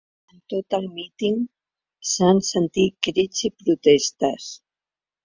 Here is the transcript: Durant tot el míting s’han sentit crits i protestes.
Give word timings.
Durant 0.29 0.43
tot 0.51 0.75
el 0.77 0.85
míting 0.93 1.35
s’han 2.13 2.41
sentit 2.53 2.97
crits 3.09 3.45
i 3.51 3.53
protestes. 3.61 4.49